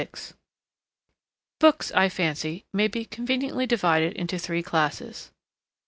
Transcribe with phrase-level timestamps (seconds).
[1.59, 5.33] Books, I fancy, may be conveniently divided into three classes: 1.